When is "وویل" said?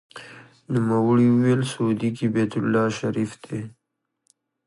1.31-1.61